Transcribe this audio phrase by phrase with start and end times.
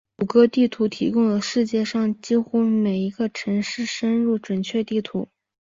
[0.17, 5.29] 谷歌地图提供了世界上几乎每一个城市深入准确的地图。